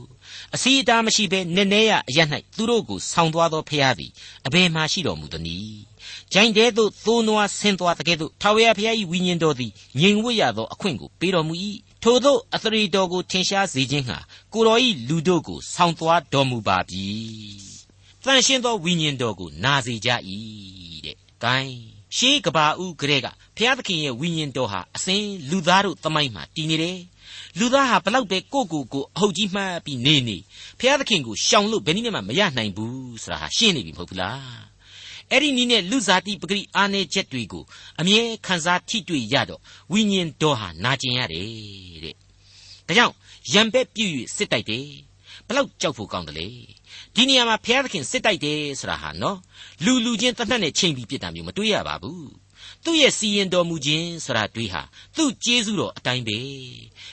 [0.56, 2.20] အစီအတားမရှိဘဲနည်းနည်းရအရ၌
[2.56, 4.12] သူတို့ကိုဆောင်းသွားသောဖျားသည်
[4.48, 5.82] အဘယ်မှရှိတော်မူသနည်း
[6.34, 11.54] ဂျိုင်းတဲသို့သိုးနွားဆင်းသွားတဲ့ကဲ့သို့ထာဝရဘုရား၏ဝိညာဉ်တော်သည်ငြိမ်ဝတ်ရသောအခွင့်ကိုပေးတော်မူ၏
[12.04, 14.18] ထို့သောအသရေတော်ကိုထင်ရှားစေခြင်းဟာ
[14.54, 17.06] ကိုတော်၏လူတို့ကိုဆောင်းသွားတော်မူပါပြီ
[18.24, 20.10] တန်ရှင်းသောဝိညာဉ်တော်ကိုနာစေကြ၏
[21.06, 21.70] တဲ့ gain
[22.18, 27.00] ရှေးကဘာဦးကလေးကဘုရားသခင်ရဲ့ဝိညာဉ်တော်ဟာအစဉ်လူသားတို့တမိုင်းမှာတည်နေတယ်
[27.60, 30.38] လူသားဟာဘလောက်ပဲကိုကိုကိုအဟုတ်ကြီးမှတ်ပြီးနေနေ
[30.80, 34.71] ဘုရားသခင်ကိုရှောင်လို့ဘယ်နည်းမှမရနိုင်ဘူးဆိုတာဟာရှင်းနေပြီမဟုတ်ဘူးလား
[35.32, 37.64] အဲ့ဒီနည်းနဲ့လူစားတိပဂရိအာနေချက်တွေကို
[38.00, 41.48] အမြဲခံစားထိတွေ့ရတော့ဝိညာဉ်တော်ဟာနာကျင်ရတယ်
[42.04, 42.16] တဲ့
[42.88, 43.14] ဒါကြောင့်
[43.54, 44.88] ရံပက်ပြည့်၍စစ်တိုက်တယ်
[45.48, 46.50] ဘလောက်ကြောက်ဖို့ကောင်းတယ်လေ
[47.16, 49.38] ဒီနေရာမှာဘုရားသခင်စစ်တိုက်တယ်ဆိုတာဟာနော်
[49.86, 52.32] လူလူချင်းတတ်နဲ့ချိန်ပြီးပြစ်တာမျိုးမတွေးရပါဘူး
[52.84, 54.82] သူ့ရဲ့စီရင်တော်မူခြင်းဆိုတာတွေးဟာ
[55.16, 56.40] သူ့ကျေးဇူးတော်အတိုင်းပဲ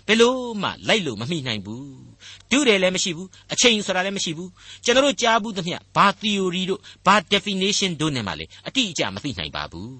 [0.06, 2.07] ဘယ်လို့မှလိုက်လို့မမိနိုင်ဘူး
[2.50, 4.50] ဒုတယ်လည်းမရှိဘူးအချိန်ဆိုတာလည်းမရှိဘူး
[4.84, 9.96] ကျွန်တော်တို့ကြားဘူးသမျှဘာ theory တို့ဘာ definition တို့နဲ့မှလည်းအတိအကျမသိနိုင်ပါဘူး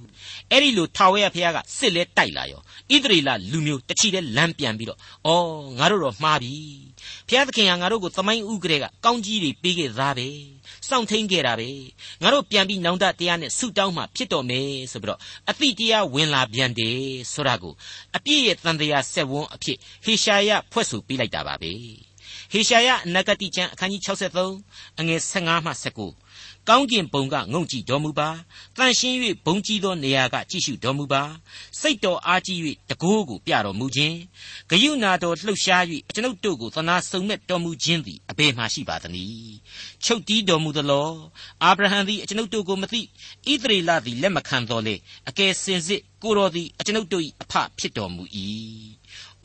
[0.50, 2.60] အဲ့ဒီလိုထာဝရဘုရားကစစ်လဲတိုက်လာရော
[2.94, 6.54] ဣသရေလလူမျိုးတချီတဲ့လမ်းပြန်ပြီးတော့အော်ငါတို့တော့မှားပြီ
[7.28, 10.28] ဘုရားသခင်ကငါတို့ကိုသမိုင်းဥကတဲ့ကကောင်းကြီးတွေပေးခဲ့သားပဲ
[10.88, 11.70] စောင့်ထိန်ခဲ့တာပဲ
[12.22, 17.00] ငါတို့ပြန်ပြီးနောင်တတရားနဲ့ဆုတောင်းမှဖြစ်တော်မယ်ဆိုပြီးတော့အတိတရားဝင်လာပြန်တယ်
[17.32, 17.74] ဆိုတာကို
[18.16, 21.72] အပြည့်ရဲ့တန်တရားဆက်ဝန်းအဖြစ်ဟေရှာယဖွဲ့ဆိုပေးလိုက်တာပါပဲ
[22.52, 24.02] ဟေရှာယအနာဂတိကျမ်းအခန်းကြီး
[24.46, 28.28] 63အငယ်15မှ19ကောင်းကင်ဘုံကငုံကြည့်တော်မူပါ
[28.76, 31.22] တန်ရှင်း၍ဘုံကြီးသောနေရာကကြည့်ရှုတော်မူပါ
[31.80, 32.58] စိတ်တော်အားကြီး၍
[32.90, 34.16] တကိုးကိုပြတော်မူခြင်း
[34.70, 35.82] ဂယုဏတော်လှုပ်ရှား၍
[36.14, 39.56] ကျွန်ုပ်တို့ကိုသနာစုံမဲ့တော်မူခြင်းသည်အဘယ်မှရှိပါသနည်း
[40.04, 41.10] ချုပ်တီးတော်မူသလော
[41.64, 44.94] အာဗြဟံသည်ကျွန်ုပ်တို့ကိုမသိဣသရေလသည်လက်မခံတော်လေ
[45.28, 48.22] အကယ်စင်စစ်ကိုတော်သည်ကျွန်ုပ်တို့၏အဖဖြစ်တော်မူ၏။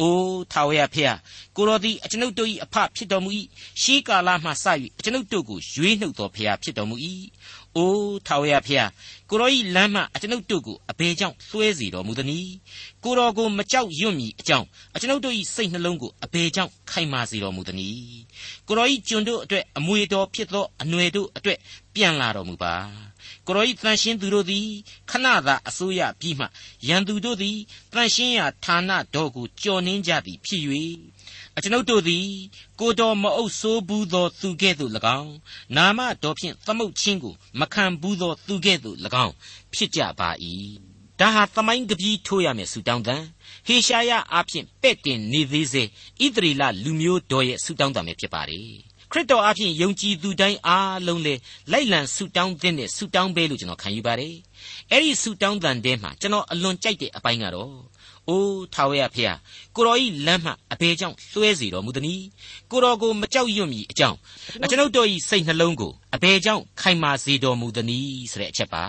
[0.03, 1.17] အိုးထာဝရဖျား
[1.55, 3.29] ကိုတော်သည်အကျွန်ုပ်တို့၏အဖဖြစ်တော်မူ၏
[3.81, 4.65] ရှေးကာလမှစ၍
[4.97, 6.95] အကျွန်ုပ်တို့ကိုရွေးနှုတ်တော်ဖျားဖြစ်တော်မူ၏။
[7.77, 8.89] အိုးထာဝရဖျား
[9.29, 12.49] ကိုတော်၏လမ်းမှအကျွန်ုပ်တို့ကိုအဘယ်ကြောင့်လွှဲစေတော်မူသနည်း။
[13.03, 18.19] ကိုတော်ကိုမကြောက်ရွံ့မီအကြောင်းအကျွန်ုပ်တို့၏စိတ်နှလုံးကိုအဘယ်ကြောင့်ခိုင်မာစေတော်မူသနည်း။
[18.67, 21.57] ကိုတော်၏ကျွန်တို့အတွက်အမွေတော်ဖြစ်သောအနွယ်တို့အတွက်
[21.95, 22.75] ပြန်လာတော်မူပါ။
[23.47, 24.67] ကိုရောဤတန်ရှင်းသူတို့သည်
[25.09, 26.45] ခဏသာအစိုးရပြီးမှ
[26.87, 27.57] ရန်သူတို့သည်
[27.93, 30.61] တန်ရှင်းရာဌာနတော်ကိုကြော်နှင်းကြသည်ဖြစ်၍
[31.57, 32.27] အကျွန်ုပ်တို့သည်
[32.79, 35.33] ကိုတော်မအုပ်ဆိုးဘူးသောသူကဲ့သို့၎င်း
[35.75, 39.33] နာမတော်ဖြင့်သမုတ်ချင်းကိုမခံဘူးသောသူကဲ့သို့၎င်း
[39.73, 40.29] ဖြစ်ကြပါ၏
[41.19, 43.23] ဒါဟာသမိုင်းကပီးထိုးရမယ်ဆူတောင်းတန်
[43.67, 51.33] ဟေရှာယအားဖြင့်ပဲ့တင်နေသေးစေဣသရေလလူမျိုးတော်ရဲ့ဆူတောင်းတန်ပဲဖြစ်ပါတယ် ခရစ်တော်အဖင်ယုံကြည်သူတိုင်းအားလုံးလေ
[51.71, 54.35] လိုက်လံဆုတောင်းတဲ့ဆုတောင်းပဲလို့ကျွန်တော်ခံယူပါတယ်။
[54.91, 57.73] အဲ့ဒီဆုတောင်းတန်တဲမှာကျွန်တော်အလွန်ကြိုက်တဲ့အပိုင်းကတော့
[58.27, 59.35] အိုးထာဝရဖေဟာ
[59.75, 62.25] ကိုတော်ဤလမ်းမှအဘယ်ကြောင့်လွှဲစီတော်မူသနည်း
[62.71, 64.17] ကိုတော်ကိုမကြောက်ရွံ့မီအကြောင်း
[64.63, 68.83] အကျွန်ုပ်တို့ဤစိတ်နှလုံးကိုအဘယ်ကြောင့်ခိုင်မာစေတော်မူသနည်းဆိုတဲ့အချက်ပါ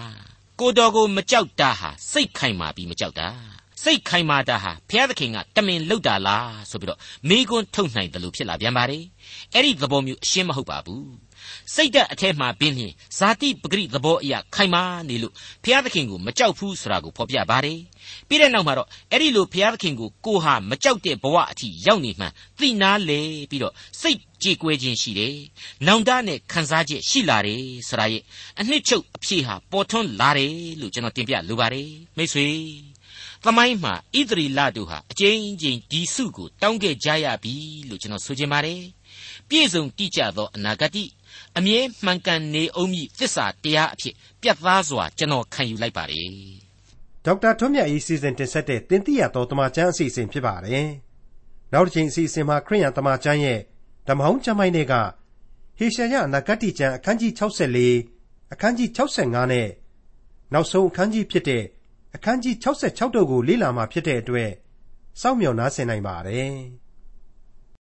[0.61, 3.29] ကိုတော်ကိုမကြောက်တာဟာစိတ်ခိုင်မာပြီးမကြောက်တာ
[3.83, 9.05] စိတ်ခိုင်မာတာဟာဘုရားသခင်ကတမင်လှုပ်တာလားဆိုပြီးတော့မိကွန်းထုတ်နိုင်တယ်လို့ဖြစ်လာပြန်ပါတယ်
[9.55, 11.25] အဲ့ဒီသဘောမျိုးအရှင်းမဟုတ်ပါဘူး
[11.75, 17.81] စိတ်ဓာတ်အထက်မှာပင်းဖြင့်ဇာတိပဂရိသဘောအရာခိုင်မာနေလို့ဘုရားသခင်ကိုမကြောက်ဘူးဆိုတာကိုဖော်ပြပါတယ်
[18.29, 22.27] ပြီးတဲ့နောက်မှာတော့အဲ့ဒီလိုဘုရားသခင်ကိုကိုဟာမကြောက်တဲ့ဘဝအထိရောက်နေမှ
[22.59, 23.20] သိနာလေ
[23.51, 25.37] ပြီးတော့စိတ်ကြေကွဲခြင်းရှိတယ်။
[25.87, 28.23] နောင်တနဲ့ခံစားချက်ရှိလာတယ်ဆိုတာရဲ့
[28.61, 32.49] အနှစ်ချုပ်အဖြေဟာပေါ်ထွန်းလာတယ်လို့ကျွန်တော်တင်ပြလိုပါတယ်မိတ်ဆွေ
[33.44, 37.55] သမိုင်းမှာဣသရီလတို့ဟာအကျဉ်းချင်းဒီစုကိုတောင်းခဲ့ကြရပြီ
[37.88, 38.81] လို့ကျွန်တော်ဆိုချင်ပါတယ်
[39.49, 41.11] ပြည့်စုံတိကျသောအနာဂတ်
[41.59, 46.29] အမြဲမှန်ကန်နေအောင်မြသစ္စာတရားအဖြစ်ပြတ်သားစွာကျွန်တော်ခံယူလိုက်ပါတယ်
[47.25, 50.88] ဒေါက်တာထွန်းမြတ်၏စီစဉ်တင်ဆက်တဲ့တင်ပြရသောတမချန်းအစီအစဉ်ဖြစ်ပါတယ်
[51.73, 53.61] နောက်တစ်ချိန်အစီအစဉ်မှာခရိယံတမချန်းရဲ့
[54.09, 54.94] ဓမ္မဟောင်းကျမ်းပိုင်းတွေက
[55.79, 57.33] ဟေရှာယအနာဂတ်ကျမ်းအခန်းကြီး
[57.90, 59.68] 64အခန်းကြီး65နဲ့
[60.53, 61.64] နောက်ဆုံးအခန်းကြီးဖြစ်တဲ့
[62.14, 64.51] အခန်းကြီး66တို့ကိုလေ့လာမှဖြစ်တဲ့အတွက်
[65.20, 66.55] စောင့်မျှော်နားဆင်နိုင်ပါတယ်။